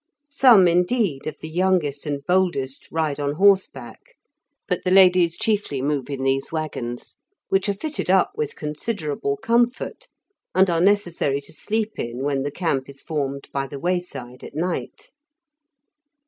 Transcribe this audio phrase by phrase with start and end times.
[0.31, 4.15] Some, indeed, of the youngest and boldest ride on horseback,
[4.67, 7.17] but the ladies chiefly move in these waggons,
[7.49, 10.07] which are fitted up with considerable comfort,
[10.55, 14.55] and are necessary to sleep in when the camp is formed by the wayside at
[14.55, 15.11] night.